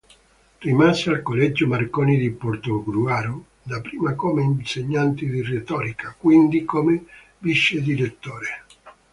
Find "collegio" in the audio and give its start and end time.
1.21-1.67